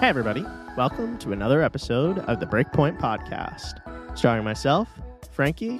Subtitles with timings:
[0.00, 0.46] Hey, everybody.
[0.78, 4.88] Welcome to another episode of the Breakpoint Podcast, starring myself,
[5.30, 5.78] Frankie,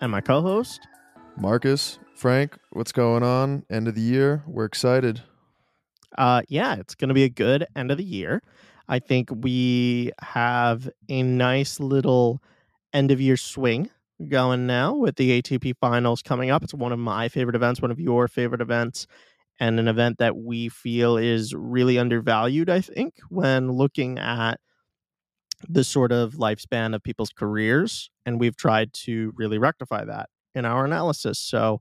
[0.00, 0.86] and my co host.
[1.36, 3.64] Marcus, Frank, what's going on?
[3.68, 4.44] End of the year.
[4.46, 5.20] We're excited.
[6.16, 8.40] Uh, yeah, it's going to be a good end of the year.
[8.86, 12.40] I think we have a nice little
[12.92, 13.90] end of year swing
[14.28, 16.62] going now with the ATP finals coming up.
[16.62, 19.08] It's one of my favorite events, one of your favorite events,
[19.58, 24.60] and an event that we feel is really undervalued, I think, when looking at
[25.68, 28.10] the sort of lifespan of people's careers.
[28.26, 31.38] And we've tried to really rectify that in our analysis.
[31.38, 31.80] So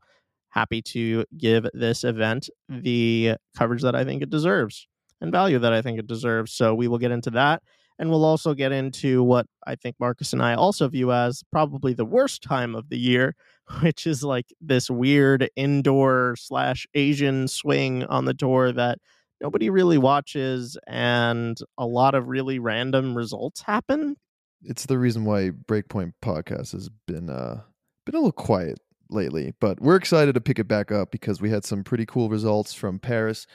[0.50, 4.88] happy to give this event the coverage that I think it deserves
[5.20, 6.54] and value that I think it deserves.
[6.54, 7.62] So we will get into that.
[7.98, 11.94] And we'll also get into what I think Marcus and I also view as probably
[11.94, 13.36] the worst time of the year,
[13.82, 19.00] which is like this weird indoor slash Asian swing on the tour that
[19.42, 24.16] nobody really watches and a lot of really random results happen.
[24.64, 27.62] It's the reason why Breakpoint podcast has been uh
[28.06, 31.50] been a little quiet lately, but we're excited to pick it back up because we
[31.50, 33.46] had some pretty cool results from Paris.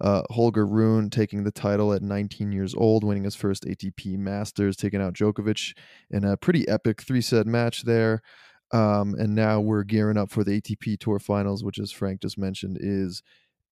[0.00, 4.76] Uh, Holger Rune taking the title at 19 years old, winning his first ATP Masters,
[4.76, 5.76] taking out Djokovic
[6.10, 8.22] in a pretty epic three set match there.
[8.72, 12.38] Um, and now we're gearing up for the ATP Tour Finals, which, as Frank just
[12.38, 13.22] mentioned, is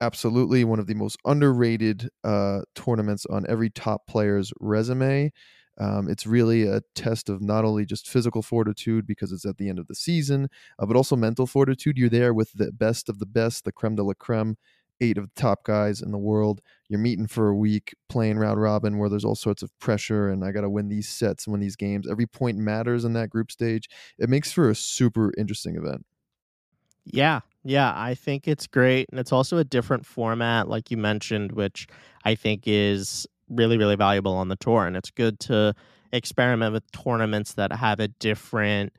[0.00, 5.32] absolutely one of the most underrated uh, tournaments on every top player's resume.
[5.80, 9.68] Um, it's really a test of not only just physical fortitude because it's at the
[9.68, 11.96] end of the season, uh, but also mental fortitude.
[11.96, 14.56] You're there with the best of the best, the creme de la creme,
[15.00, 16.60] eight of the top guys in the world.
[16.88, 20.44] You're meeting for a week, playing round robin where there's all sorts of pressure, and
[20.44, 22.08] I got to win these sets and win these games.
[22.08, 23.88] Every point matters in that group stage.
[24.18, 26.04] It makes for a super interesting event.
[27.04, 29.08] Yeah, yeah, I think it's great.
[29.10, 31.86] And it's also a different format, like you mentioned, which
[32.24, 34.86] I think is really, really valuable on the tour.
[34.86, 35.74] And it's good to
[36.12, 38.92] experiment with tournaments that have a different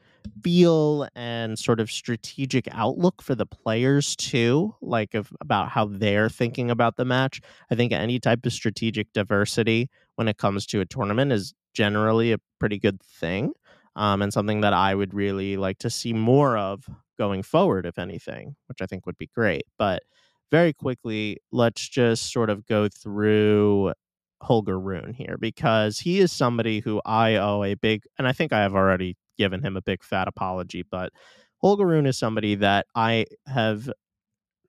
[0.43, 6.29] feel and sort of strategic outlook for the players too like of about how they're
[6.29, 7.41] thinking about the match.
[7.71, 12.31] I think any type of strategic diversity when it comes to a tournament is generally
[12.31, 13.53] a pretty good thing
[13.95, 17.99] um, and something that i would really like to see more of going forward if
[17.99, 19.63] anything which i think would be great.
[19.77, 20.03] But
[20.51, 23.93] very quickly let's just sort of go through
[24.41, 28.53] Holger Rune here because he is somebody who I owe a big, and I think
[28.53, 31.11] I have already given him a big fat apology, but
[31.57, 33.89] Holger Rune is somebody that I have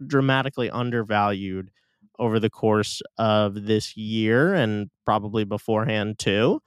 [0.04, 1.70] dramatically undervalued
[2.18, 6.60] over the course of this year and probably beforehand too.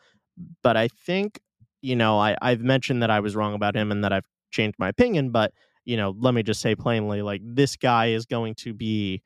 [0.64, 1.40] But I think,
[1.82, 4.80] you know, I, I've mentioned that I was wrong about him and that I've changed
[4.80, 5.52] my opinion, but,
[5.86, 9.22] you know, let me just say plainly like, this guy is going to be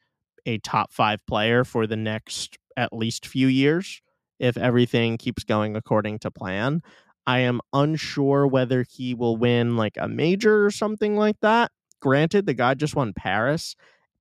[0.46, 4.02] a top five player for the next at least few years
[4.40, 6.82] if everything keeps going according to plan.
[7.26, 11.72] I am unsure whether he will win like a major or something like that.
[12.00, 13.76] Granted, the guy just won Paris,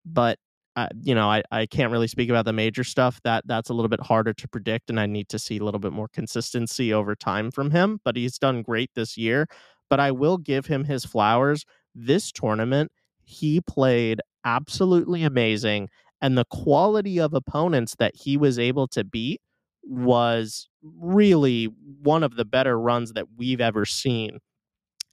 [0.05, 0.39] but
[0.75, 3.21] uh, you know, I, I can't really speak about the major stuff.
[3.25, 5.81] That that's a little bit harder to predict, and I need to see a little
[5.81, 8.01] bit more consistency over time from him.
[8.05, 9.47] But he's done great this year.
[9.89, 11.65] But I will give him his flowers.
[11.95, 12.93] This tournament,
[13.25, 15.89] he played absolutely amazing
[16.21, 19.41] and the quality of opponents that he was able to beat
[19.83, 21.65] was really
[22.03, 24.39] one of the better runs that we've ever seen.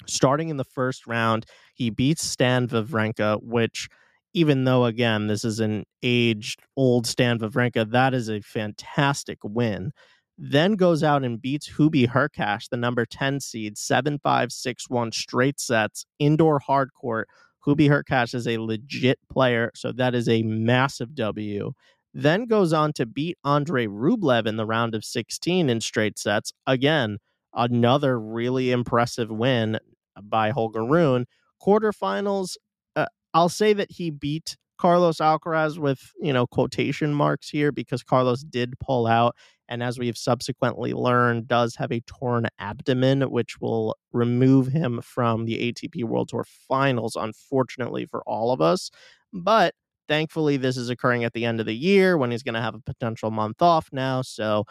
[0.08, 3.88] Starting in the first round, he beats Stan Wawrinka, which
[4.34, 9.92] even though again this is an aged old Stan Wawrinka, that is a fantastic win.
[10.38, 15.12] Then goes out and beats Hubie Hurkacz, the number 10 seed, 7 5 6 1
[15.12, 17.30] straight sets, indoor hard court
[17.66, 21.72] Hubie Hurkacz is a legit player, so that is a massive W.
[22.14, 26.54] Then goes on to beat Andre Rublev in the round of 16 in straight sets.
[26.68, 27.18] Again,
[27.54, 29.80] another really impressive win
[30.22, 31.26] by Holger Rune.
[31.62, 32.58] Quarterfinals,
[32.96, 38.04] uh, I'll say that he beat Carlos Alcaraz with, you know, quotation marks here because
[38.04, 39.36] Carlos did pull out
[39.70, 45.46] and as we've subsequently learned, does have a torn abdomen, which will remove him from
[45.46, 48.92] the ATP World Tour finals, unfortunately for all of us.
[49.32, 49.74] But
[50.08, 52.76] thankfully, this is occurring at the end of the year when he's going to have
[52.76, 54.22] a potential month off now.
[54.22, 54.66] So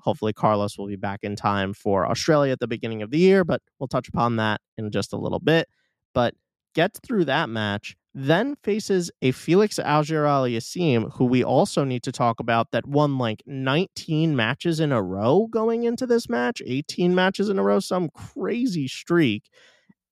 [0.00, 3.44] hopefully, Carlos will be back in time for Australia at the beginning of the year,
[3.44, 5.68] but we'll touch upon that in just a little bit.
[6.14, 6.34] But
[6.74, 12.40] gets through that match then faces a Felix Auger-Aliassime, who we also need to talk
[12.40, 17.48] about, that won like 19 matches in a row going into this match, 18 matches
[17.48, 19.50] in a row, some crazy streak,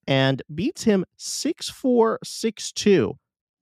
[0.07, 3.13] and beats him 6 4, 6 2.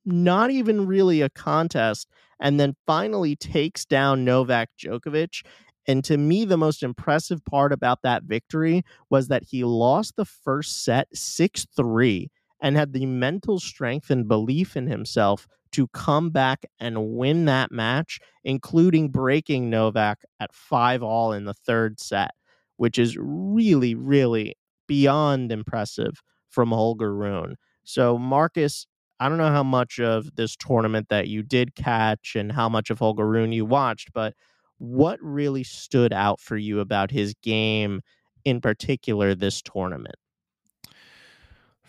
[0.05, 2.07] Not even really a contest.
[2.39, 5.44] And then finally takes down Novak Djokovic
[5.87, 10.25] And to me, the most impressive part about that victory was that he lost the
[10.25, 12.29] first set 6 3
[12.61, 17.71] and had the mental strength and belief in himself to come back and win that
[17.71, 22.31] match, including breaking Novak at 5 all in the third set,
[22.77, 24.55] which is really, really
[24.87, 27.55] beyond impressive from Holger Rune.
[27.83, 28.85] So, Marcus,
[29.19, 32.89] I don't know how much of this tournament that you did catch and how much
[32.89, 34.33] of Holger Rune you watched, but
[34.77, 38.01] what really stood out for you about his game
[38.43, 40.15] in particular this tournament?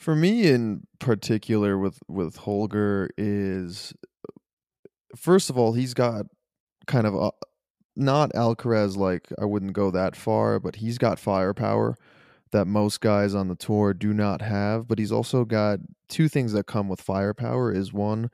[0.02, 3.94] For me, in particular, with with Holger, is
[5.14, 6.26] first of all he's got
[6.88, 7.31] kind of a
[7.94, 11.96] not Alcaraz like I wouldn't go that far, but he's got firepower
[12.50, 14.88] that most guys on the tour do not have.
[14.88, 15.78] But he's also got
[16.08, 17.72] two things that come with firepower.
[17.72, 18.28] Is one,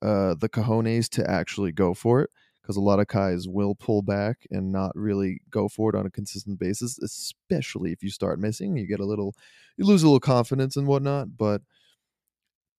[0.00, 2.30] uh, the cojones to actually go for it
[2.68, 6.04] because a lot of guys will pull back and not really go for it on
[6.04, 8.76] a consistent basis, especially if you start missing.
[8.76, 9.34] You get a little,
[9.78, 11.38] you lose a little confidence and whatnot.
[11.38, 11.62] But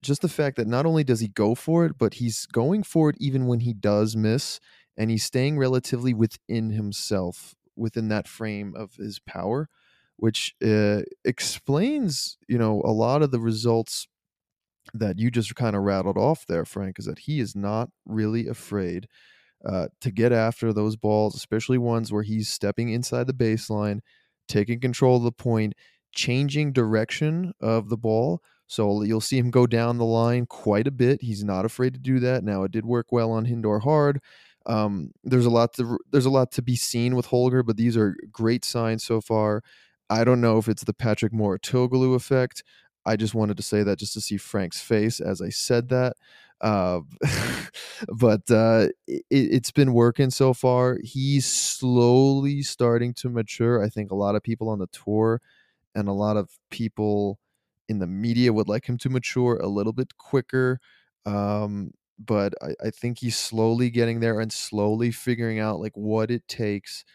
[0.03, 3.09] just the fact that not only does he go for it, but he's going for
[3.09, 4.59] it even when he does miss,
[4.95, 9.69] and he's staying relatively within himself, within that frame of his power,
[10.17, 14.07] which uh, explains, you know, a lot of the results
[14.93, 18.47] that you just kind of rattled off there, Frank, is that he is not really
[18.47, 19.07] afraid
[19.65, 23.99] uh, to get after those balls, especially ones where he's stepping inside the baseline,
[24.47, 25.73] taking control of the point,
[26.13, 28.41] changing direction of the ball.
[28.67, 31.21] So you'll see him go down the line quite a bit.
[31.21, 32.43] He's not afraid to do that.
[32.43, 34.21] Now it did work well on indoor hard.
[34.65, 37.97] Um, there's a lot to there's a lot to be seen with Holger, but these
[37.97, 39.63] are great signs so far.
[40.09, 42.63] I don't know if it's the Patrick Moore Mouratoglou effect.
[43.05, 46.13] I just wanted to say that just to see Frank's face as I said that.
[46.61, 47.01] Uh,
[48.09, 50.99] but uh, it, has been working so far.
[51.03, 53.83] He's slowly starting to mature.
[53.83, 55.41] I think a lot of people on the tour
[55.95, 57.39] and a lot of people
[57.87, 60.79] in the media would like him to mature a little bit quicker.
[61.25, 66.29] Um, but I, I think he's slowly getting there and slowly figuring out like what
[66.29, 67.05] it takes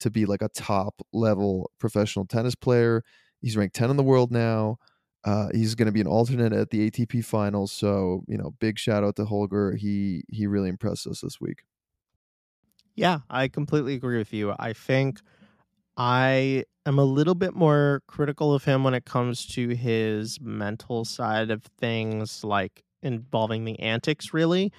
[0.00, 3.02] to be like a top level professional tennis player.
[3.40, 4.78] He's ranked 10 in the world now.
[5.24, 7.72] Uh, he's going to be an alternate at the ATP finals.
[7.72, 9.76] So, you know, big shout out to Holger.
[9.76, 11.64] He he really impressed us this week.
[12.94, 14.54] Yeah, I completely agree with you.
[14.58, 15.20] I think
[15.96, 21.04] I am a little bit more critical of him when it comes to his mental
[21.04, 24.72] side of things, like involving the antics, really.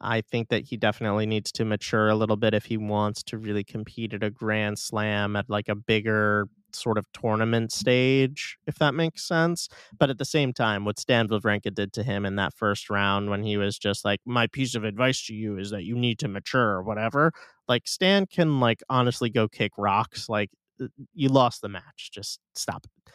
[0.00, 3.38] I think that he definitely needs to mature a little bit if he wants to
[3.38, 8.76] really compete at a grand slam at like a bigger sort of tournament stage, if
[8.76, 9.68] that makes sense.
[9.98, 13.30] But at the same time, what Stan Wawrinka did to him in that first round
[13.30, 16.18] when he was just like, My piece of advice to you is that you need
[16.20, 17.32] to mature or whatever.
[17.68, 20.28] Like Stan can like honestly go kick rocks.
[20.28, 20.50] Like
[20.80, 22.10] uh, you lost the match.
[22.12, 23.12] Just stop it.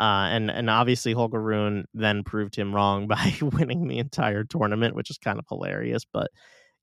[0.00, 4.94] Uh, and and obviously Holger Rune then proved him wrong by winning the entire tournament,
[4.94, 6.04] which is kind of hilarious.
[6.12, 6.30] But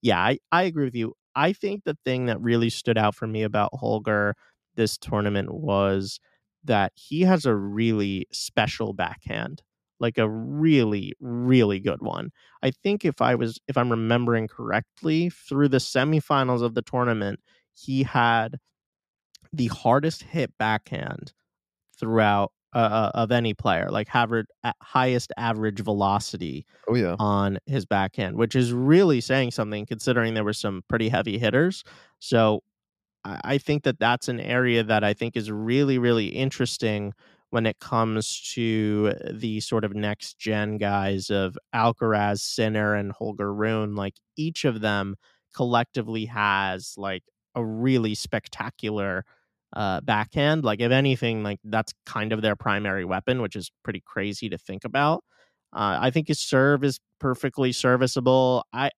[0.02, 1.14] yeah, I, I agree with you.
[1.36, 4.36] I think the thing that really stood out for me about Holger
[4.76, 6.20] this tournament was
[6.64, 9.62] that he has a really special backhand
[10.00, 12.32] like a really really good one.
[12.62, 17.40] I think if i was if i'm remembering correctly through the semifinals of the tournament
[17.74, 18.58] he had
[19.54, 21.34] the hardest hit backhand
[21.98, 24.48] throughout uh, uh of any player like average,
[24.82, 27.16] highest average velocity oh yeah.
[27.20, 31.84] on his backhand which is really saying something considering there were some pretty heavy hitters.
[32.20, 32.64] So
[33.44, 37.14] I think that that's an area that I think is really, really interesting
[37.50, 43.54] when it comes to the sort of next gen guys of Alcaraz, Sinner, and Holger
[43.54, 43.96] Rune.
[43.96, 45.16] Like each of them
[45.56, 47.24] collectively has like
[47.56, 49.26] a really spectacular
[49.76, 50.64] uh, backhand.
[50.64, 54.58] Like if anything, like that's kind of their primary weapon, which is pretty crazy to
[54.58, 55.24] think about.
[55.74, 58.66] Uh, I think his serve is perfectly serviceable.
[58.74, 58.92] I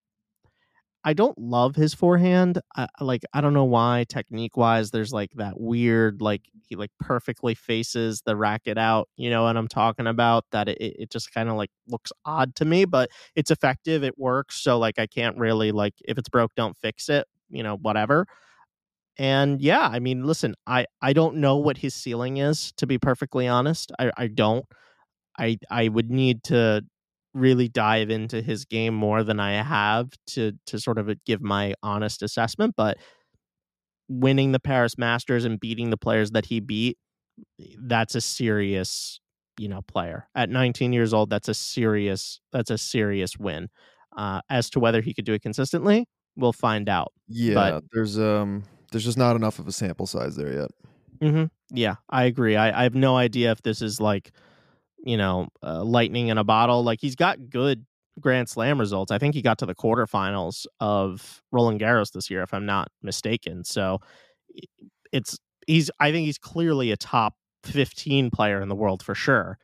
[1.07, 2.59] I don't love his forehand.
[2.75, 6.91] I, like I don't know why technique wise there's like that weird like he like
[6.99, 11.33] perfectly faces the racket out, you know what I'm talking about that it it just
[11.33, 15.07] kind of like looks odd to me, but it's effective, it works, so like I
[15.07, 18.27] can't really like if it's broke don't fix it, you know, whatever.
[19.17, 22.97] And yeah, I mean, listen, I I don't know what his ceiling is to be
[22.99, 23.91] perfectly honest.
[23.99, 24.65] I I don't.
[25.39, 26.83] I I would need to
[27.37, 31.73] really dive into his game more than I have to to sort of give my
[31.83, 32.75] honest assessment.
[32.75, 32.97] But
[34.09, 36.97] winning the Paris Masters and beating the players that he beat,
[37.79, 39.19] that's a serious,
[39.57, 40.27] you know, player.
[40.35, 43.69] At 19 years old, that's a serious that's a serious win.
[44.15, 47.13] Uh, as to whether he could do it consistently, we'll find out.
[47.27, 50.71] Yeah, but, there's um there's just not enough of a sample size there yet.
[51.21, 51.45] Mm-hmm.
[51.71, 52.55] Yeah, I agree.
[52.55, 54.31] I, I have no idea if this is like,
[55.03, 56.83] you know, uh, lightning in a bottle.
[56.83, 57.85] Like he's got good
[58.19, 59.11] Grand Slam results.
[59.11, 62.89] I think he got to the quarterfinals of Roland Garros this year, if I'm not
[63.01, 63.63] mistaken.
[63.63, 63.99] So
[65.11, 65.91] it's he's.
[65.99, 69.57] I think he's clearly a top 15 player in the world for sure.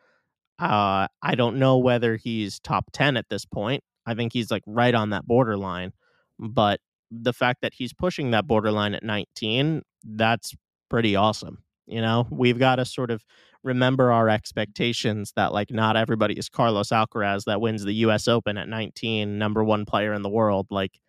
[0.60, 3.84] Uh, I don't know whether he's top 10 at this point.
[4.06, 5.94] I think he's like right on that borderline,
[6.40, 10.54] but the fact that he's pushing that borderline at 19, that's
[10.90, 11.62] pretty awesome.
[11.88, 13.24] You know, we've got to sort of
[13.63, 18.58] remember our expectations that like not everybody is Carlos Alcaraz that wins the US Open
[18.58, 20.68] at 19, number 1 player in the world.
[20.70, 21.00] Like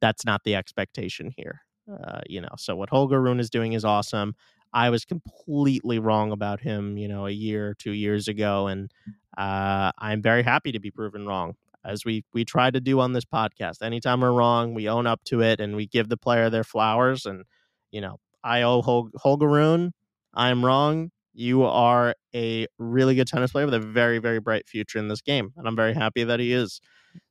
[0.00, 1.62] that's not the expectation here.
[1.90, 4.34] Uh, you know, so what Holger Rune is doing is awesome.
[4.72, 8.90] I was completely wrong about him, you know, a year two years ago, and
[9.36, 13.12] uh, I'm very happy to be proven wrong, as we we try to do on
[13.12, 13.82] this podcast.
[13.82, 17.26] Anytime we're wrong, we own up to it and we give the player their flowers.
[17.26, 17.44] And
[17.90, 19.92] you know, I owe Hol- Holger Rune.
[20.34, 21.10] I'm wrong.
[21.34, 25.22] You are a really good tennis player with a very very bright future in this
[25.22, 26.80] game, and I'm very happy that he is.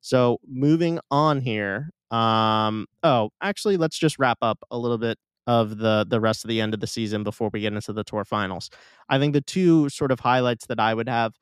[0.02, 1.90] So moving on here.
[2.10, 5.18] Um, oh, actually, let's just wrap up a little bit
[5.48, 8.04] of the the rest of the end of the season before we get into the
[8.04, 8.70] tour finals.
[9.10, 11.34] I think the two sort of highlights that I would have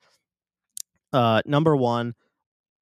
[1.12, 2.14] uh number 1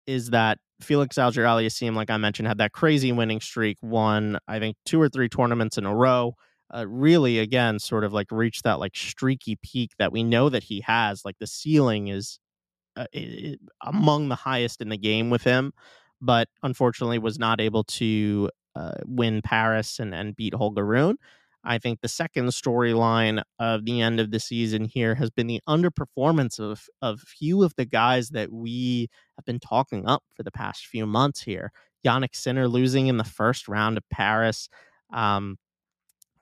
[0.06, 4.76] is that Felix Auger-Aliassime like I mentioned had that crazy winning streak, won I think
[4.84, 6.34] two or three tournaments in a row.
[6.70, 10.64] Uh, really again sort of like reach that like streaky peak that we know that
[10.64, 12.38] he has like the ceiling is
[12.96, 15.72] uh, it, among the highest in the game with him
[16.20, 21.16] but unfortunately was not able to uh, win Paris and, and beat Holger Rune.
[21.64, 25.60] I think the second storyline of the end of the season here has been the
[25.68, 30.52] underperformance of of few of the guys that we have been talking up for the
[30.52, 31.72] past few months here.
[32.06, 34.68] Jannik Sinner losing in the first round of Paris.
[35.12, 35.58] Um,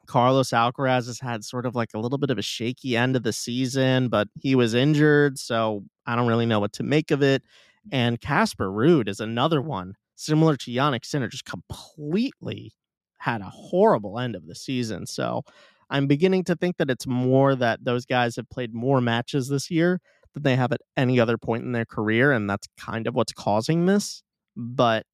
[0.06, 3.22] Carlos Alcaraz has had sort of like a little bit of a shaky end of
[3.22, 7.22] the season, but he was injured, so I don't really know what to make of
[7.22, 7.42] it.
[7.92, 12.72] And Casper Ruud is another one similar to Jannik Sinner, just completely
[13.18, 15.06] had a horrible end of the season.
[15.06, 15.42] So
[15.90, 19.70] I'm beginning to think that it's more that those guys have played more matches this
[19.70, 20.00] year
[20.34, 22.32] than they have at any other point in their career.
[22.32, 24.22] And that's kind of what's causing this.
[24.56, 25.04] But,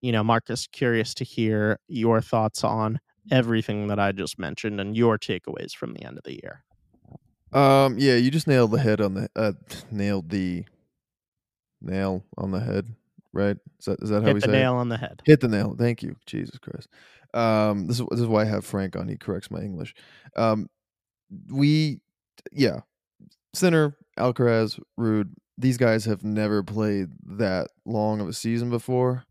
[0.00, 2.98] you know, Marcus, curious to hear your thoughts on
[3.30, 6.62] everything that I just mentioned and your takeaways from the end of the year.
[7.52, 9.52] Um, yeah, you just nailed the head on the uh,
[9.90, 10.64] nailed the
[11.80, 12.94] nail on the head
[13.36, 13.56] right?
[13.78, 14.80] Is that, is that how Hit we the say nail it?
[14.80, 15.22] on the head.
[15.24, 15.76] Hit the nail.
[15.78, 16.88] Thank you, Jesus Christ.
[17.34, 19.08] Um, this is this is why I have Frank on.
[19.08, 19.94] He corrects my English.
[20.36, 20.68] Um,
[21.50, 22.00] we,
[22.50, 22.80] yeah,
[23.54, 25.30] Sinner Alcaraz, Ruud.
[25.58, 29.24] These guys have never played that long of a season before,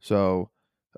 [0.00, 0.50] so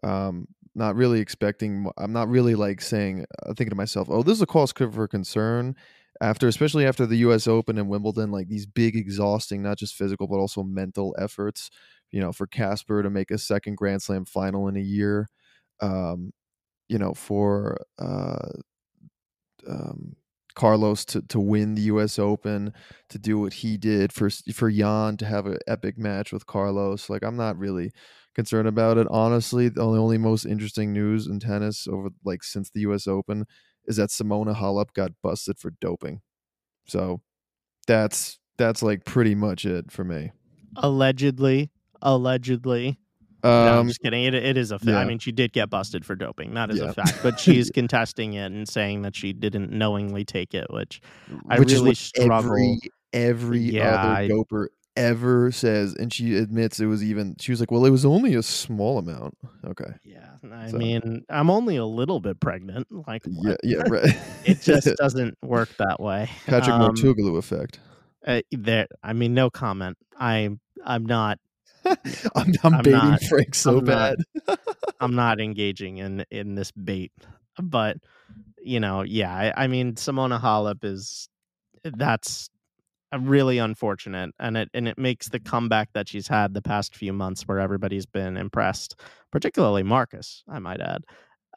[0.02, 1.90] um, not really expecting.
[1.98, 5.08] I'm not really like saying, uh, thinking to myself, "Oh, this is a cause for
[5.08, 5.74] concern."
[6.20, 7.46] After, especially after the U.S.
[7.46, 11.70] Open and Wimbledon, like these big, exhausting, not just physical but also mental efforts
[12.10, 15.28] you know, for Casper to make a second Grand Slam final in a year,
[15.80, 16.32] um,
[16.88, 18.48] you know, for uh,
[19.66, 20.16] um,
[20.54, 22.18] Carlos to to win the U.S.
[22.18, 22.72] Open,
[23.10, 27.08] to do what he did for for Jan to have an epic match with Carlos.
[27.10, 27.92] Like, I'm not really
[28.38, 29.08] concerned about it.
[29.10, 33.08] Honestly, the only, only most interesting news in tennis over like since the U.S.
[33.08, 33.46] Open
[33.86, 36.20] is that Simona Halep got busted for doping.
[36.86, 37.20] So
[37.88, 40.30] that's that's like pretty much it for me.
[40.76, 42.98] Allegedly, allegedly.
[43.42, 44.22] Um, no, I'm just kidding.
[44.24, 44.88] It, it is a fact.
[44.88, 44.98] yeah.
[44.98, 46.54] I mean, she did get busted for doping.
[46.54, 46.90] That is Yeah.
[46.90, 47.18] a fact.
[47.22, 51.00] But she's contesting it and saying that she didn't knowingly take it, which
[51.48, 52.36] I which really struggle.
[52.36, 52.78] every
[53.12, 54.66] every Yeah, other doper
[54.98, 57.36] ever says, and she admits it was even.
[57.40, 61.24] She was like, "Well, it was only a small amount." Okay, yeah, I So- mean,
[61.30, 62.86] I'm only a little bit pregnant.
[63.06, 63.60] Like, yeah, what?
[63.64, 64.18] yeah, right.
[64.44, 66.28] it just doesn't work that way.
[66.46, 67.80] Patrick Um, effect.
[68.26, 69.96] uh, there, I mean, no comment.
[70.18, 71.38] I'm, I'm not,
[71.84, 71.96] I'm,
[72.34, 74.58] I'm, I'm baiting not- Frank so I'm not- bad.
[75.00, 77.12] I'm not engaging in in this bait.
[77.60, 77.98] But
[78.62, 81.28] you know, yeah, I, I mean, Simona Halep is
[81.84, 82.50] that's
[83.16, 87.12] really unfortunate, and it and it makes the comeback that she's had the past few
[87.12, 89.00] months, where everybody's been impressed,
[89.32, 91.04] particularly Marcus, I might add.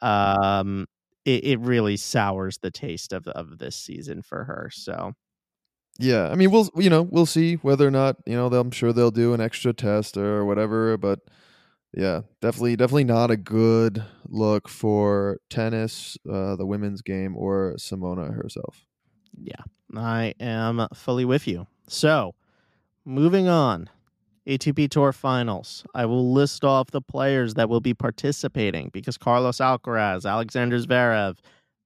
[0.01, 0.88] Um,
[1.25, 4.70] it, it really sours the taste of of this season for her.
[4.74, 5.13] So
[6.00, 8.93] Yeah, I mean, we'll you know we'll see whether or not you know I'm sure
[8.93, 11.20] they'll do an extra test or whatever, but
[11.96, 18.34] yeah, definitely definitely not a good look for tennis, uh, the women's game, or Simona
[18.36, 18.86] herself.
[19.38, 19.63] Yeah,
[19.95, 21.67] I am fully with you.
[21.88, 22.35] So,
[23.05, 23.89] moving on.
[24.47, 25.83] ATP Tour Finals.
[25.93, 31.38] I will list off the players that will be participating because Carlos Alcaraz, Alexander Zverev,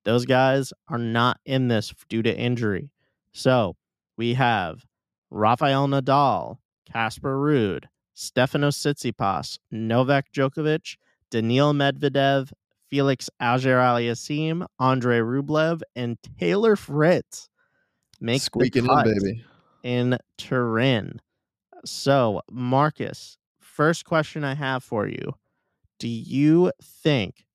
[0.05, 2.91] Those guys are not in this due to injury.
[3.33, 3.75] So
[4.17, 4.85] we have
[5.31, 6.59] Rafael Nadal,
[6.91, 7.85] Casper Ruud,
[8.15, 10.97] Stefanos Tsitsipas, Novak Djokovic,
[11.31, 12.53] Daniil Medvedev,
[12.95, 17.49] Felix Auger-Aliassime, Andre Rublev, and Taylor Fritz
[18.21, 19.45] make Squeaking the cut in, baby.
[19.83, 21.19] in Turin.
[21.83, 25.33] So, Marcus, first question I have for you.
[25.99, 27.45] Do you think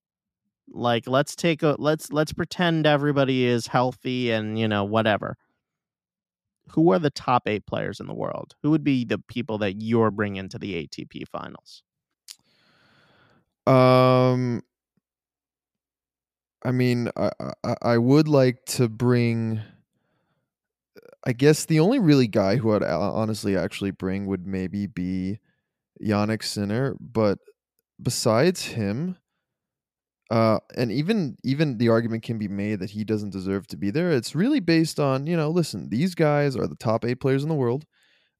[0.68, 5.38] like let's take a let's let's pretend everybody is healthy and, you know, whatever.
[6.72, 8.56] Who are the top 8 players in the world?
[8.62, 11.82] Who would be the people that you're bringing to the ATP finals?
[13.66, 14.62] Um,
[16.62, 17.30] I mean, I,
[17.64, 19.62] I I would like to bring.
[21.24, 25.38] I guess the only really guy who I'd uh, honestly actually bring would maybe be
[26.02, 27.38] Jannik Sinner, but
[28.02, 29.16] besides him,
[30.30, 33.90] uh, and even even the argument can be made that he doesn't deserve to be
[33.90, 34.12] there.
[34.12, 37.48] It's really based on you know, listen, these guys are the top eight players in
[37.48, 37.84] the world.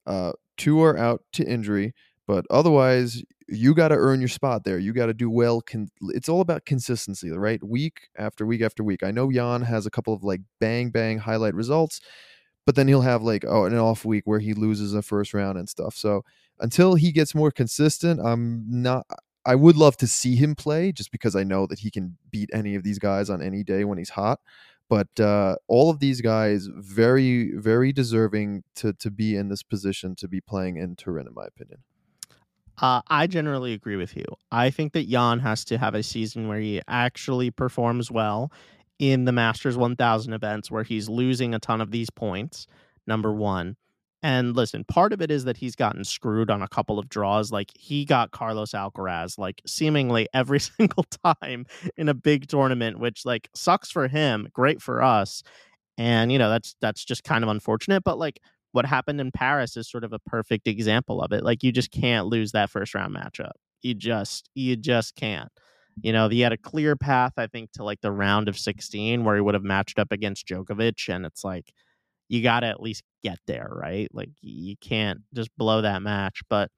[0.07, 1.93] Uh, two are out to injury,
[2.27, 4.79] but otherwise, you got to earn your spot there.
[4.79, 5.61] You got to do well.
[5.61, 7.61] Con- it's all about consistency, right?
[7.63, 9.03] Week after week after week.
[9.03, 11.99] I know Jan has a couple of like bang bang highlight results,
[12.65, 15.57] but then he'll have like oh an off week where he loses a first round
[15.57, 15.95] and stuff.
[15.95, 16.23] So
[16.59, 19.05] until he gets more consistent, I'm not.
[19.45, 22.49] I would love to see him play just because I know that he can beat
[22.53, 24.39] any of these guys on any day when he's hot.
[24.87, 30.15] But uh, all of these guys very very deserving to to be in this position
[30.17, 31.79] to be playing in Turin, in my opinion.
[32.81, 34.25] Uh, I generally agree with you.
[34.51, 38.51] I think that Jan has to have a season where he actually performs well
[38.99, 42.65] in the Masters 1000 events where he's losing a ton of these points,
[43.05, 43.75] number one.
[44.23, 47.51] And listen, part of it is that he's gotten screwed on a couple of draws.
[47.51, 51.65] Like he got Carlos Alcaraz like seemingly every single time
[51.97, 55.43] in a big tournament, which like sucks for him, great for us.
[55.97, 58.39] And you know, that's that's just kind of unfortunate, but like
[58.71, 61.43] what happened in Paris is sort of a perfect example of it.
[61.43, 63.51] Like you just can't lose that first round matchup.
[63.81, 65.49] You just you just can't.
[66.01, 69.23] You know, he had a clear path, I think, to like the round of 16
[69.23, 71.13] where he would have matched up against Djokovic.
[71.13, 71.73] And it's like,
[72.29, 74.07] you got to at least get there, right?
[74.13, 76.41] Like, you can't just blow that match.
[76.49, 76.69] But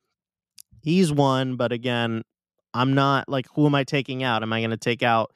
[0.81, 1.55] he's won.
[1.55, 2.23] But again,
[2.73, 4.41] I'm not like, who am I taking out?
[4.41, 5.31] Am I going to take out?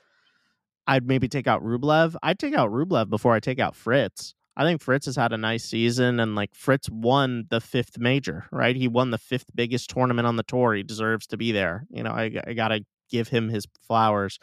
[0.87, 2.15] I'd maybe take out Rublev.
[2.23, 4.33] I'd take out Rublev before I take out Fritz.
[4.59, 8.47] I think Fritz has had a nice season and like Fritz won the fifth major,
[8.51, 8.75] right?
[8.75, 10.73] He won the fifth biggest tournament on the tour.
[10.73, 11.85] He deserves to be there.
[11.91, 14.39] You know, I, I got to give him his flowers.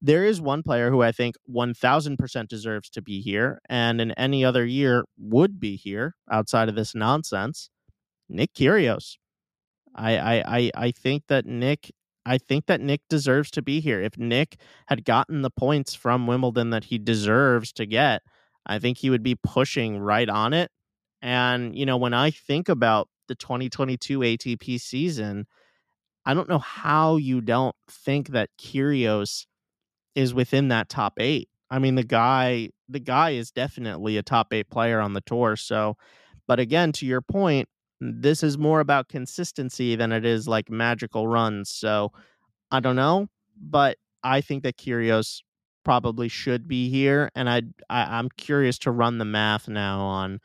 [0.00, 4.46] There is one player who I think 1000% deserves to be here and in any
[4.46, 7.68] other year would be here outside of this nonsense.
[8.30, 9.18] Nick Kyrgios.
[9.94, 11.90] I, I, I, I think that Nick
[12.26, 14.00] I think that Nick deserves to be here.
[14.00, 18.20] If Nick had gotten the points from Wimbledon that he deserves to get,
[18.66, 20.70] I think he would be pushing right on it.
[21.22, 25.46] And, you know, when I think about the 2022 ATP season,
[26.24, 29.46] I don't know how you don't think that Kyrgios
[30.14, 31.48] is within that top eight.
[31.70, 35.56] I mean, the guy, the guy is definitely a top eight player on the tour.
[35.56, 35.96] So,
[36.46, 37.68] but again, to your point,
[38.00, 41.70] this is more about consistency than it is like magical runs.
[41.70, 42.12] So,
[42.70, 45.42] I don't know, but I think that Kyrgios
[45.84, 50.40] probably should be here, and I'd, I I'm curious to run the math now on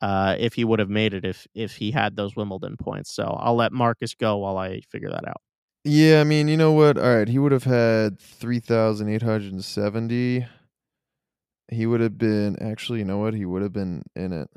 [0.00, 3.10] uh, if he would have made it if if he had those Wimbledon points.
[3.12, 5.40] So I'll let Marcus go while I figure that out.
[5.84, 6.98] Yeah, I mean, you know what?
[6.98, 10.46] All right, he would have had three thousand eight hundred and seventy.
[11.68, 13.34] He would have been actually, you know what?
[13.34, 14.48] He would have been in it.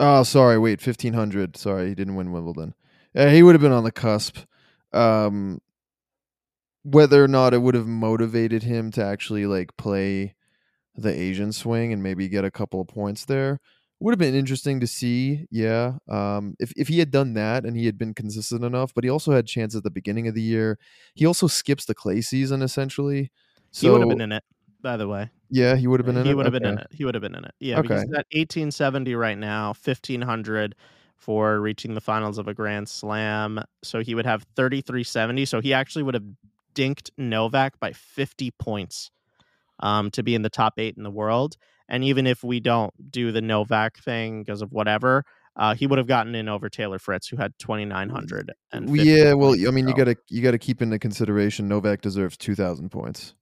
[0.00, 0.58] Oh, sorry.
[0.58, 1.56] Wait, fifteen hundred.
[1.56, 2.74] Sorry, he didn't win Wimbledon.
[3.14, 4.38] Yeah, he would have been on the cusp.
[4.92, 5.60] Um,
[6.82, 10.34] whether or not it would have motivated him to actually like play
[10.94, 13.60] the Asian swing and maybe get a couple of points there
[14.00, 15.46] would have been interesting to see.
[15.50, 19.04] Yeah, um, if if he had done that and he had been consistent enough, but
[19.04, 20.78] he also had chance at the beginning of the year.
[21.14, 23.30] He also skips the clay season essentially.
[23.70, 24.44] So, he would have been in it,
[24.82, 25.30] by the way.
[25.50, 26.32] Yeah, he would have been in he it.
[26.32, 26.64] He would have okay.
[26.64, 26.86] been in it.
[26.90, 27.54] He would have been in it.
[27.58, 27.82] Yeah, okay.
[27.82, 30.74] because he's at 1870 right now, 1500
[31.16, 33.60] for reaching the finals of a Grand Slam.
[33.82, 35.44] So he would have 3370.
[35.46, 36.24] So he actually would have
[36.78, 39.10] dinked Novak by 50 points
[39.80, 41.56] um, to be in the top eight in the world.
[41.88, 45.24] And even if we don't do the Novak thing because of whatever,
[45.56, 48.52] uh, he would have gotten in over Taylor Fritz, who had twenty nine hundred.
[48.70, 52.02] And yeah, well, I mean, you got to you got to keep into consideration Novak
[52.02, 53.34] deserves two thousand points.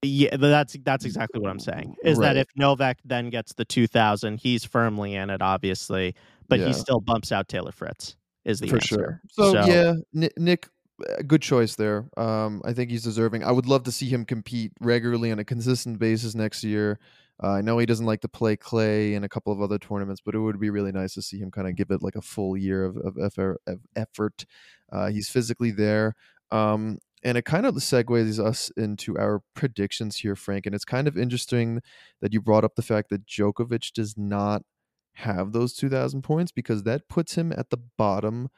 [0.00, 1.96] Yeah, that's that's exactly what I'm saying.
[2.04, 2.34] Is right.
[2.34, 6.14] that if Novak then gets the two thousand, he's firmly in it, obviously,
[6.48, 6.68] but yeah.
[6.68, 8.16] he still bumps out Taylor Fritz.
[8.44, 8.86] Is the for answer.
[8.86, 9.20] sure.
[9.30, 9.94] So, so yeah,
[10.38, 10.68] Nick
[11.26, 12.08] good choice there.
[12.16, 13.44] Um, I think he's deserving.
[13.44, 16.98] I would love to see him compete regularly on a consistent basis next year.
[17.42, 20.20] Uh, I know he doesn't like to play clay in a couple of other tournaments,
[20.24, 22.22] but it would be really nice to see him kind of give it like a
[22.22, 23.18] full year of, of,
[23.96, 24.44] effort.
[24.92, 26.14] Uh, he's physically there.
[26.50, 30.66] Um, and it kind of segues us into our predictions here, Frank.
[30.66, 31.80] And it's kind of interesting
[32.20, 34.62] that you brought up the fact that Djokovic does not
[35.14, 38.48] have those 2,000 points because that puts him at the bottom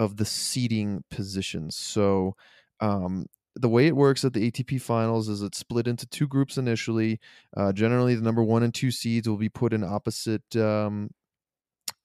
[0.00, 1.76] of the seeding positions.
[1.76, 2.34] So,
[2.80, 6.56] um, the way it works at the ATP finals is it's split into two groups
[6.56, 7.20] initially.
[7.54, 11.10] Uh, generally, the number one and two seeds will be put in opposite um,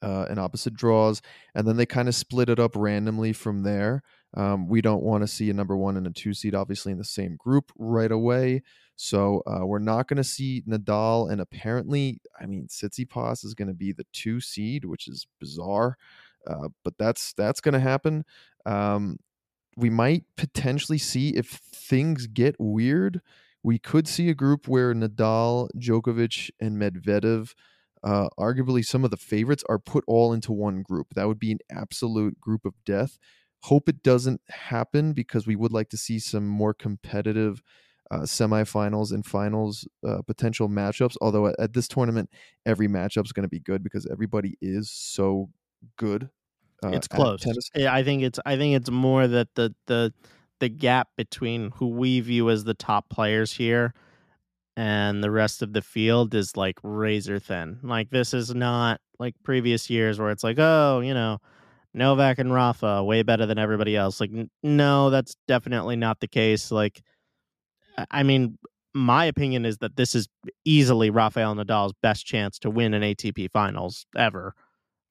[0.02, 1.22] uh, in opposite draws,
[1.56, 4.04] and then they kind of split it up randomly from there.
[4.36, 6.98] Um, we don't want to see a number one and a two seed obviously in
[6.98, 8.62] the same group right away.
[8.98, 13.68] So uh, we're not going to see Nadal, and apparently, I mean, Tsitsipas is going
[13.70, 15.98] to be the two seed, which is bizarre,
[16.48, 18.24] uh, but that's that's going to happen.
[18.66, 19.18] Um,
[19.78, 23.22] we might potentially see if things get weird.
[23.64, 27.54] We could see a group where Nadal, Djokovic, and Medvedev,
[28.04, 31.08] uh, arguably some of the favorites, are put all into one group.
[31.16, 33.18] That would be an absolute group of death.
[33.64, 37.64] Hope it doesn't happen because we would like to see some more competitive
[38.12, 41.18] uh, semifinals and finals uh, potential matchups.
[41.22, 42.30] Although at, at, this tournament,
[42.66, 45.50] every matchup is going to be good because everybody is so
[45.98, 46.30] good.
[46.84, 47.46] Uh, it's close.
[47.74, 48.40] Yeah, I think it's.
[48.46, 50.14] I think it's more that the the
[50.60, 53.94] the gap between who we view as the top players here
[54.78, 57.80] and the rest of the field is like razor thin.
[57.84, 61.40] Like this is not like previous years where it's like, oh, you know,
[61.94, 64.20] Novak and Rafa way better than everybody else.
[64.20, 66.72] Like, n- no, that's definitely not the case.
[66.72, 67.02] Like,
[68.12, 68.58] I mean,
[68.94, 70.28] my opinion is that this is
[70.66, 74.54] easily Rafael Nadal's best chance to win an ATP Finals ever.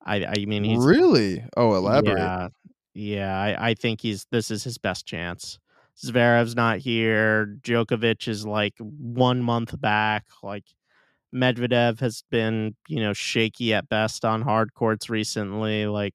[0.04, 1.42] I, I mean, he's really.
[1.56, 2.18] Oh, elaborate.
[2.18, 2.48] Yeah,
[2.94, 3.38] yeah.
[3.38, 5.58] I, I think he's this is his best chance.
[6.04, 7.56] Zverev's not here.
[7.62, 10.24] Djokovic is like one month back.
[10.42, 10.64] Like
[11.34, 15.86] Medvedev has been, you know, shaky at best on hard courts recently.
[15.86, 16.14] Like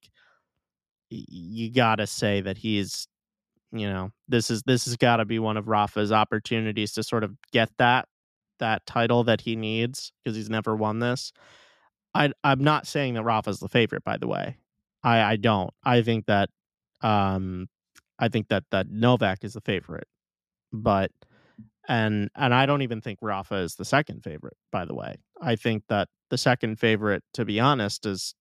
[1.09, 3.07] you got to say that he's
[3.71, 7.23] you know this is this has got to be one of Rafa's opportunities to sort
[7.23, 8.07] of get that
[8.59, 11.31] that title that he needs because he's never won this.
[12.13, 14.57] I I'm not saying that Rafa's the favorite by the way.
[15.03, 15.73] I I don't.
[15.83, 16.49] I think that
[17.01, 17.69] um
[18.17, 20.07] I think that that Novak is the favorite.
[20.71, 21.11] But
[21.87, 25.17] and and I don't even think Rafa is the second favorite by the way.
[25.41, 28.35] I think that the second favorite to be honest is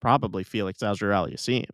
[0.00, 1.70] probably Felix Auger-Aliassime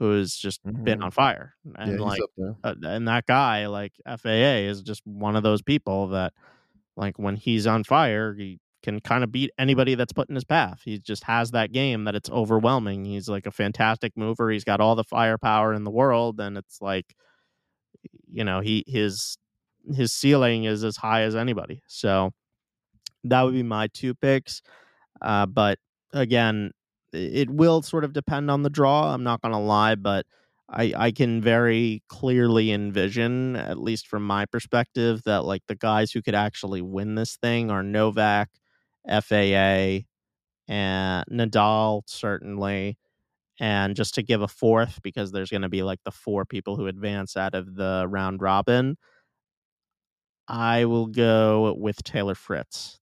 [0.00, 0.82] who's just mm-hmm.
[0.82, 1.54] been on fire.
[1.76, 2.20] And yeah, like,
[2.64, 6.32] uh, and that guy, like FAA, is just one of those people that,
[6.96, 10.44] like, when he's on fire, he can kind of beat anybody that's put in his
[10.44, 10.80] path.
[10.84, 13.04] He just has that game that it's overwhelming.
[13.04, 14.50] He's like a fantastic mover.
[14.50, 17.14] He's got all the firepower in the world, and it's like,
[18.30, 19.36] you know, he his
[19.94, 21.82] his ceiling is as high as anybody.
[21.86, 22.32] So
[23.24, 24.62] that would be my two picks.
[25.20, 25.78] Uh, but
[26.12, 26.72] again,
[27.12, 29.12] it will sort of depend on the draw.
[29.12, 30.26] I'm not to lie, but
[30.68, 36.12] I, I can very clearly envision, at least from my perspective, that like the guys
[36.12, 38.50] who could actually win this thing are Novak,
[39.08, 40.06] FAA,
[40.68, 42.98] and Nadal, certainly.
[43.58, 46.76] And just to give a fourth, because there's going to be like the four people
[46.76, 48.96] who advance out of the round robin,
[50.48, 52.98] I will go with Taylor Fritz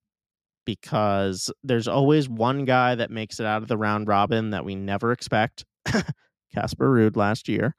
[0.65, 4.75] because there's always one guy that makes it out of the round robin that we
[4.75, 5.65] never expect.
[6.55, 7.75] Casper Ruud last year.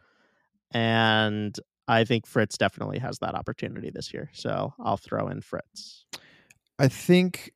[0.71, 1.55] And
[1.87, 4.29] I think Fritz definitely has that opportunity this year.
[4.33, 6.05] So I'll throw in Fritz.
[6.77, 7.51] I think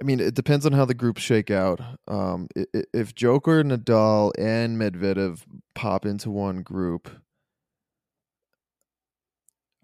[0.00, 1.80] I mean, it depends on how the groups shake out.
[2.06, 2.48] Um,
[2.92, 5.42] if Joker, Nadal, and Medvedev
[5.74, 7.10] pop into one group,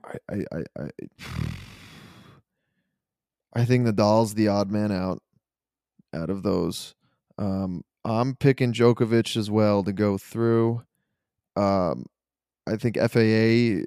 [0.05, 0.91] I, I, I, I
[3.55, 5.23] I think Nadal's the odd man out
[6.15, 6.95] out of those.
[7.39, 10.83] Um, I'm picking Djokovic as well to go through.
[11.57, 12.07] Um,
[12.67, 13.85] I think FAA.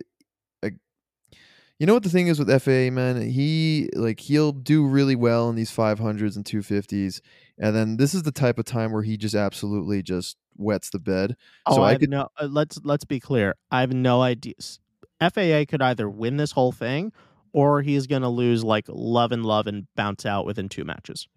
[1.79, 3.21] You know what the thing is with FAA, man?
[3.21, 7.21] He like he'll do really well in these 500s and 250s,
[7.57, 10.99] and then this is the type of time where he just absolutely just wets the
[10.99, 11.35] bed.
[11.65, 12.29] Oh, so I, I could no.
[12.39, 13.55] Uh, let's let's be clear.
[13.71, 14.79] I have no ideas.
[15.19, 17.11] FAA could either win this whole thing
[17.53, 21.27] or he's going to lose like love and love and bounce out within two matches.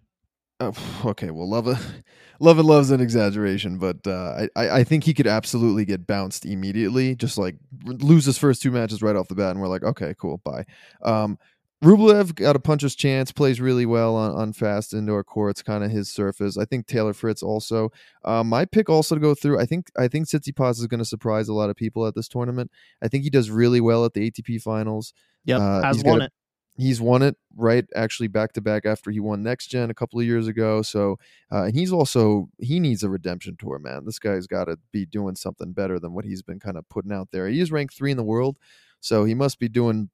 [0.59, 0.73] Oh,
[1.05, 1.65] okay, well, love,
[2.39, 6.45] love and love's an exaggeration, but uh, I, I think he could absolutely get bounced
[6.45, 7.15] immediately.
[7.15, 10.13] Just like lose his first two matches right off the bat, and we're like, okay,
[10.19, 10.65] cool, bye.
[11.03, 11.37] Um,
[11.83, 15.89] Rublev got a puncher's chance, plays really well on, on fast indoor courts, kind of
[15.91, 16.57] his surface.
[16.57, 17.89] I think Taylor Fritz also.
[18.25, 19.59] Uh, my pick also to go through.
[19.61, 22.27] I think I think Tsitsipas is going to surprise a lot of people at this
[22.27, 22.69] tournament.
[23.01, 25.13] I think he does really well at the ATP finals.
[25.45, 26.33] Yep, Uh, has won a- it.
[26.79, 30.19] He's won it right actually back to back after he won next gen a couple
[30.19, 30.81] of years ago.
[30.81, 31.17] So
[31.51, 34.05] uh, and he's also he needs a redemption tour, man.
[34.05, 37.11] This guy's got to be doing something better than what he's been kind of putting
[37.11, 37.47] out there.
[37.47, 38.57] He is ranked three in the world,
[39.01, 40.09] so he must be doing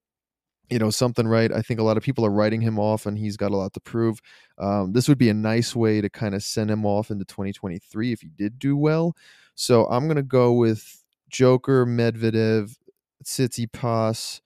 [0.70, 1.52] you know something right.
[1.52, 3.74] I think a lot of people are writing him off, and he's got a lot
[3.74, 4.20] to prove.
[4.58, 8.12] Um, this would be a nice way to kind of send him off into 2023
[8.12, 9.16] if he did do well.
[9.56, 12.76] So I'm gonna go with Joker, Medvedev,
[13.24, 14.42] Tsitsipas,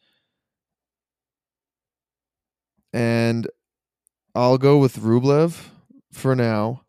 [2.93, 3.47] and
[4.35, 5.57] I'll go with Rublev
[6.11, 6.83] for now.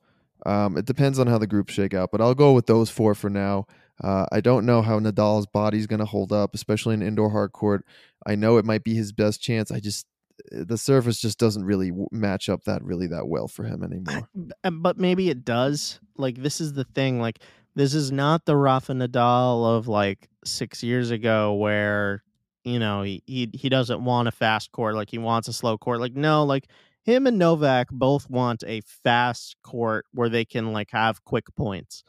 [0.46, 3.14] Um, it depends on how the groups shake out, but I'll go with those four
[3.14, 3.66] for now.
[4.02, 7.52] Uh, I don't know how Nadal's body's going to hold up, especially in indoor hard
[7.52, 7.84] court.
[8.26, 9.70] I know it might be his best chance.
[9.70, 10.06] I just
[10.50, 14.26] the surface just doesn't really w- match up that really that well for him anymore.
[14.64, 16.00] uh, but maybe it does.
[16.16, 17.20] Like this is the thing.
[17.20, 17.40] Like
[17.74, 22.22] this is not the Rafa Nadal of like six years ago, where
[22.64, 24.94] you know he he, he doesn't want a fast court.
[24.94, 26.00] Like he wants a slow court.
[26.00, 26.68] Like no, like
[27.04, 32.04] him and Novak both want a fast court where they can like have quick points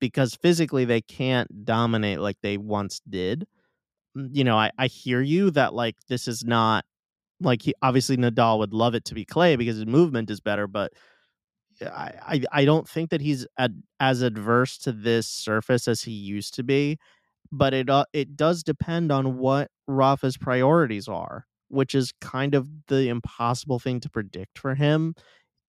[0.00, 3.46] because physically they can't dominate like they once did.
[4.16, 6.84] Mm, You know, I I hear you that like this is not
[7.40, 10.66] like he obviously Nadal would love it to be clay because his movement is better,
[10.68, 10.92] but
[11.82, 16.12] I I, I don't think that he's ad, as adverse to this surface as he
[16.12, 16.98] used to be.
[17.52, 22.68] But it uh, it does depend on what Rafa's priorities are, which is kind of
[22.88, 25.14] the impossible thing to predict for him.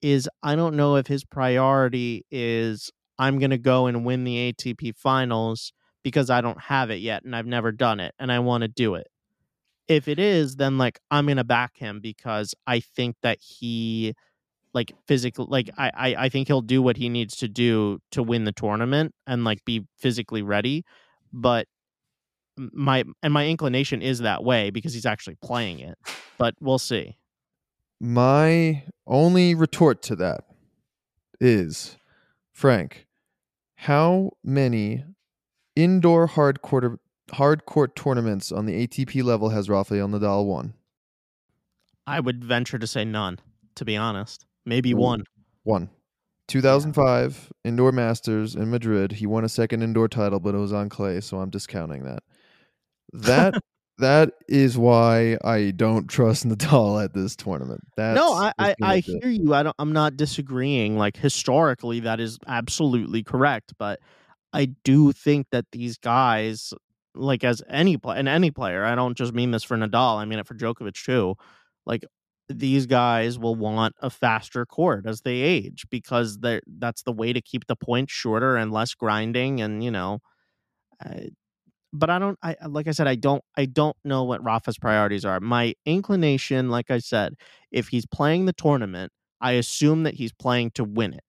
[0.02, 4.94] Is I don't know if his priority is I'm gonna go and win the ATP
[4.94, 8.64] finals because I don't have it yet and I've never done it and I want
[8.64, 9.08] to do it
[9.88, 14.14] if it is, then like I'm gonna back him because I think that he
[14.74, 18.24] like physically like I, I I think he'll do what he needs to do to
[18.24, 20.86] win the tournament and like be physically ready.
[21.32, 21.68] But
[22.58, 25.98] my and my inclination is that way because he's actually playing it.
[26.38, 27.18] But we'll see.
[28.00, 30.46] My only retort to that
[31.40, 31.98] is,
[32.52, 33.08] Frank,
[33.76, 35.04] how many
[35.76, 37.00] indoor hard court
[37.34, 40.74] hard court tournaments on the ATP level has Rafael Nadal won?
[42.06, 43.40] I would venture to say none,
[43.76, 44.46] to be honest.
[44.66, 44.98] Maybe Ooh.
[44.98, 45.24] one.
[45.64, 45.90] One.
[46.48, 49.14] 2005 indoor masters in Madrid.
[49.14, 52.24] He won a second indoor title, but it was on clay, so I'm discounting that.
[53.14, 53.56] That
[54.00, 57.82] that is why I don't trust Nadal at this tournament.
[57.96, 59.54] That's no, I, I, I hear you.
[59.54, 59.76] I don't.
[59.80, 60.98] I'm not disagreeing.
[60.98, 63.74] Like historically, that is absolutely correct.
[63.78, 64.00] But
[64.54, 66.74] I do think that these guys,
[67.16, 70.18] like as any play and any player, I don't just mean this for Nadal.
[70.18, 71.36] I mean it for Djokovic too.
[71.86, 72.06] Like
[72.50, 77.42] these guys will want a faster court as they age because that's the way to
[77.42, 79.62] keep the points shorter and less grinding.
[79.62, 80.20] And you know,
[81.04, 81.30] I,
[81.94, 82.38] but I don't.
[82.42, 83.44] I like I said, I don't.
[83.58, 85.40] I don't know what Rafa's priorities are.
[85.40, 87.34] My inclination, like I said,
[87.72, 91.24] if he's playing the tournament, I assume that he's playing to win it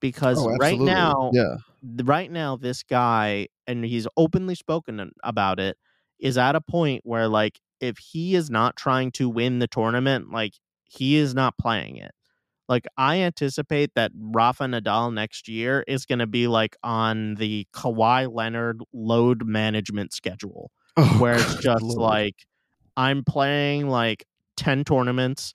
[0.00, 1.56] because Oh, right now, yeah.
[2.02, 5.76] right now, this guy, and he's openly spoken about it,
[6.18, 10.30] is at a point where like if he is not trying to win the tournament,
[10.30, 10.52] like
[10.84, 12.12] he is not playing it.
[12.68, 17.66] Like I anticipate that Rafa Nadal next year is going to be like on the
[17.74, 21.98] Kawhi Leonard load management schedule Oh, where it's just lord.
[21.98, 22.36] like
[22.96, 24.24] I'm playing like
[24.56, 25.54] 10 tournaments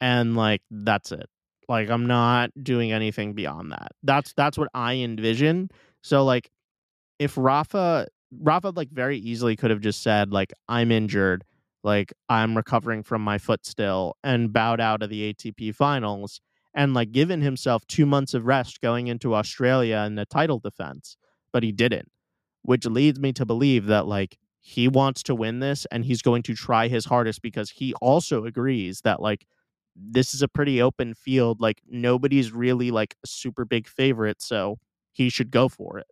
[0.00, 1.28] and like that's it.
[1.68, 3.92] Like I'm not doing anything beyond that.
[4.02, 5.70] That's that's what I envision.
[6.02, 6.50] So like
[7.20, 8.08] if Rafa
[8.40, 11.44] Rafa like very easily could have just said like I'm injured,
[11.84, 16.40] like I'm recovering from my foot still and bowed out of the ATP finals
[16.74, 21.16] and like given himself 2 months of rest going into Australia in the title defense,
[21.52, 22.10] but he didn't,
[22.62, 26.42] which leads me to believe that like he wants to win this and he's going
[26.44, 29.44] to try his hardest because he also agrees that like
[29.94, 34.78] this is a pretty open field like nobody's really like a super big favorite so
[35.10, 36.06] he should go for it.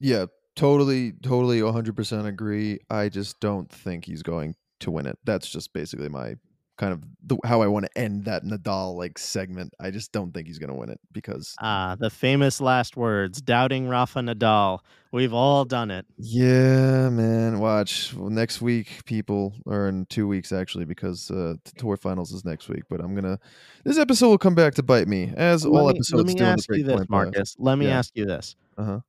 [0.00, 2.78] Yeah, totally, totally, 100% agree.
[2.90, 5.18] I just don't think he's going to win it.
[5.24, 6.34] That's just basically my
[6.78, 9.72] kind of the, how I want to end that Nadal like segment.
[9.78, 13.40] I just don't think he's going to win it because Ah, the famous last words,
[13.42, 14.80] doubting Rafa Nadal.
[15.12, 16.06] We've all done it.
[16.16, 17.58] yeah, man.
[17.60, 22.32] Watch well, next week, people, or in two weeks actually, because uh, the tour finals
[22.32, 22.84] is next week.
[22.88, 23.38] But I'm gonna.
[23.84, 26.34] This episode will come back to bite me, as all let me, episodes let me
[26.34, 27.08] do on the ask you this.
[27.10, 27.56] Marcus.
[27.58, 27.98] Let me Yeah.
[27.98, 28.56] ask you this.
[28.78, 29.00] Uh-huh.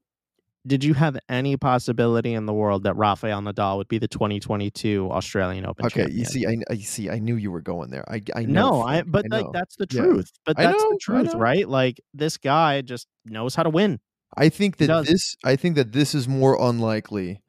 [0.65, 5.09] Did you have any possibility in the world that Rafael Nadal would be the 2022
[5.11, 6.17] Australian Open Okay, champion?
[6.17, 7.09] you see, I, I see.
[7.09, 8.09] I knew you were going there.
[8.09, 8.69] I, I know.
[8.71, 9.51] no, I but I like know.
[9.53, 10.01] that's the Yeah.
[10.03, 10.31] truth.
[10.45, 11.67] But that's know, the truth, right?
[11.67, 13.99] Like this guy just knows how to win.
[14.37, 15.35] I think that this.
[15.43, 17.41] I think that this is more unlikely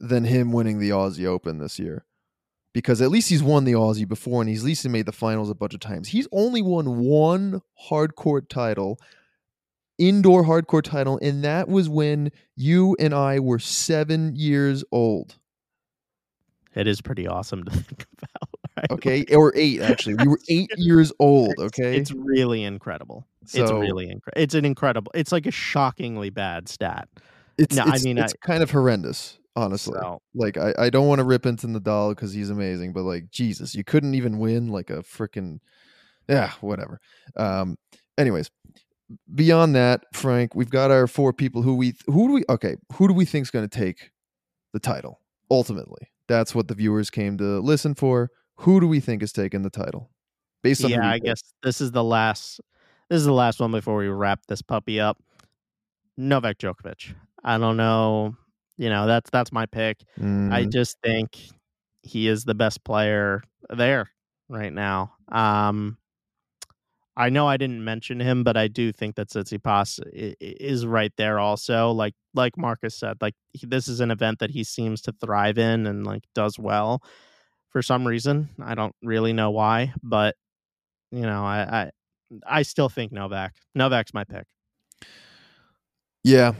[0.00, 2.04] than him winning the Aussie Open this year,
[2.74, 5.48] because at least he's won the Aussie before, and he's at least made the finals
[5.50, 6.08] a bunch of times.
[6.08, 8.98] He's only won one hard court title,
[9.98, 15.36] indoor hard court title, and that was when you and I were seven years old.
[16.74, 18.48] It is pretty awesome to think about.
[18.76, 18.90] Right?
[18.90, 20.14] Okay, or eight actually.
[20.16, 21.54] We were eight years old.
[21.58, 23.26] Okay, It's really incredible.
[23.42, 24.42] it's really incredible.
[24.42, 25.12] It's an incredible.
[25.14, 27.08] It's like a shockingly bad stat.
[27.56, 29.94] It's, No, I mean, it's kind of horrendous, honestly.
[30.00, 33.30] So Like, I, I don't want to rip into Nadal because he's amazing, but like,
[33.30, 35.60] Jesus, you couldn't even win like a freaking,
[36.28, 36.98] yeah, whatever.
[37.36, 37.76] Um,
[38.18, 38.50] anyways,
[39.34, 43.08] beyond that, Frank, we've got our four people who we, who do we, okay, who
[43.08, 44.10] do we think's going to take
[44.72, 46.10] the title ultimately?
[46.28, 48.30] That's what the viewers came to listen for.
[48.58, 50.10] Who do we think is taking the title?
[50.62, 52.60] Based on yeah, I guess this is the last.
[53.10, 55.18] This is the last one before we wrap this puppy up.
[56.16, 57.14] Novak Djokovic.
[57.44, 58.34] I don't know.
[58.78, 60.00] You know that's that's my pick.
[60.16, 61.38] I Mm, just think
[62.02, 64.10] he is the best player there
[64.48, 65.12] right now.
[65.30, 65.98] Um,
[67.16, 70.00] I know I didn't mention him, but I do think that Tsitsipas
[70.40, 71.90] is right there also.
[71.92, 75.58] Like like Marcus said, like he, this is an event that he seems to thrive
[75.58, 77.02] in and like does well
[77.70, 78.48] for some reason.
[78.60, 80.34] I don't really know why, but
[81.12, 81.90] you know, I
[82.42, 83.54] I, I still think Novak.
[83.74, 84.46] Novak's my pick.
[86.24, 86.52] Yeah,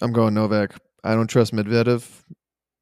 [0.00, 0.76] I'm going Novak.
[1.02, 2.08] I don't trust Medvedev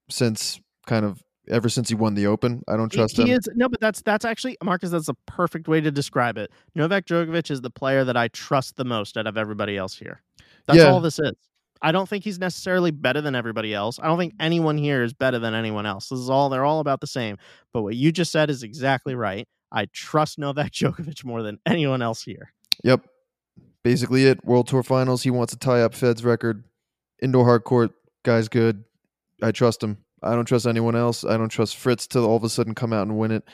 [0.09, 2.62] since kind of ever since he won the Open.
[2.68, 3.31] I don't He- trust he, him.
[3.38, 4.90] is no, but that's that's actually Marcus.
[4.90, 6.50] That's a perfect way to describe it.
[6.74, 10.22] Novak Djokovic is the player that I trust the most out of everybody else here.
[10.66, 10.87] That's Yeah.
[10.90, 11.33] all this is.
[11.85, 13.98] I don't think he's necessarily better than everybody else.
[14.00, 16.09] I don't think anyone here is better than anyone else.
[16.11, 17.38] This is all they're all about the same.
[17.72, 19.48] But what you just said is exactly right.
[19.72, 22.52] I trust Novak Djokovic more than anyone else here.
[22.85, 23.05] Yep.
[23.83, 24.44] Basically it.
[24.44, 25.24] World Tour Finals.
[25.24, 26.62] He wants to tie up Fed's record.
[27.20, 27.90] Indoor hard court.
[28.22, 28.85] Guy's good.
[29.42, 29.98] I trust him.
[30.23, 31.25] I don't trust anyone else.
[31.25, 33.45] I don't trust Fritz to all of a sudden come out and win it.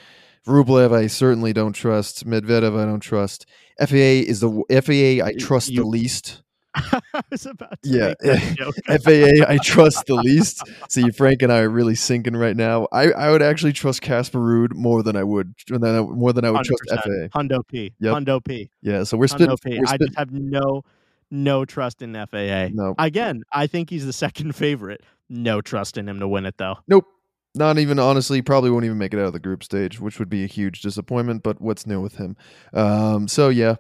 [0.47, 2.27] Rublev, I certainly don't trust.
[2.27, 3.47] Medvedev, I don't trust.
[3.79, 6.43] FAA is the FAA I trust you- the least.
[6.75, 7.01] I
[7.31, 8.15] was about to Yeah.
[8.99, 10.63] FAA, I trust the least.
[10.89, 12.87] See, Frank and I are really syncing right now.
[12.93, 16.65] I, I would actually trust Casper Ruud more than I would more than I would
[16.65, 17.31] trust 100%.
[17.33, 17.39] FAA.
[17.39, 17.93] Hundo P.
[18.01, 18.15] Yep.
[18.15, 18.71] Hundo P.
[18.83, 19.57] Yeah, so we're spitting.
[19.65, 20.85] We're I just have no
[21.31, 22.69] no trust in FAA.
[22.73, 25.03] no, Again, I think he's the second favorite.
[25.29, 26.77] No trust in him to win it though.
[26.87, 27.07] nope.
[27.55, 30.29] Not even honestly, probably won't even make it out of the group stage, which would
[30.29, 31.43] be a huge disappointment.
[31.43, 32.37] But what's new with him?
[32.73, 33.77] Um, so yeah,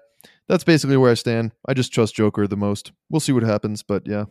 [0.48, 1.52] that's basically where I stand.
[1.68, 2.92] I just trust Joker the most.
[3.10, 4.24] We'll see what happens, but yeah,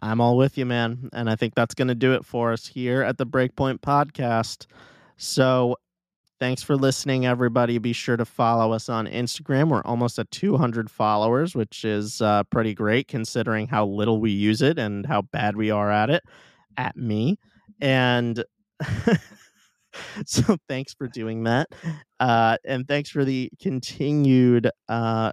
[0.00, 1.10] I'm all with you, man.
[1.12, 4.66] And I think that's going to do it for us here at the Breakpoint Podcast.
[5.16, 5.76] So
[6.40, 7.78] thanks for listening, everybody.
[7.78, 9.68] Be sure to follow us on Instagram.
[9.70, 14.62] We're almost at 200 followers, which is uh, pretty great considering how little we use
[14.62, 16.22] it and how bad we are at it,
[16.76, 17.38] at me.
[17.80, 18.44] And.
[20.26, 21.68] so thanks for doing that
[22.20, 25.32] uh and thanks for the continued uh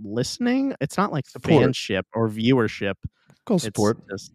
[0.00, 1.64] listening it's not like Support.
[1.64, 2.94] fanship or viewership
[3.46, 3.98] go it's support.
[4.08, 4.32] just-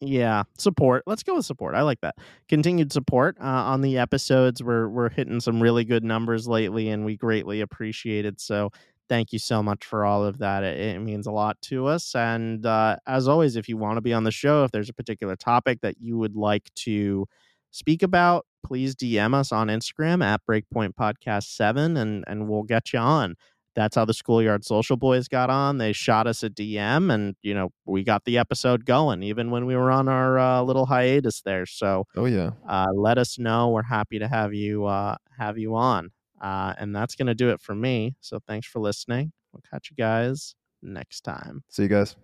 [0.00, 1.04] yeah, support.
[1.06, 1.74] Let's go with support.
[1.74, 2.16] I like that.
[2.48, 4.62] Continued support uh, on the episodes.
[4.62, 8.40] We're we're hitting some really good numbers lately, and we greatly appreciate it.
[8.40, 8.70] So
[9.08, 10.64] thank you so much for all of that.
[10.64, 12.14] It, it means a lot to us.
[12.14, 14.94] And uh, as always, if you want to be on the show, if there's a
[14.94, 17.26] particular topic that you would like to
[17.70, 22.92] speak about, please DM us on Instagram at Breakpoint Podcast Seven, and and we'll get
[22.92, 23.36] you on
[23.74, 27.54] that's how the schoolyard social boys got on they shot us a dm and you
[27.54, 31.42] know we got the episode going even when we were on our uh, little hiatus
[31.42, 31.66] there.
[31.66, 35.76] So Oh yeah, uh, let us know we're happy to have you uh, have you
[35.76, 36.10] on
[36.40, 38.16] uh, and that's going to do it for me.
[38.20, 39.32] So thanks for listening.
[39.52, 41.64] We'll catch you guys next time.
[41.68, 42.16] See you guys.